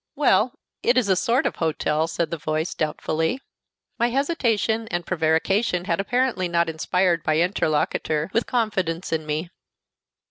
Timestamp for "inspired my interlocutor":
6.69-8.31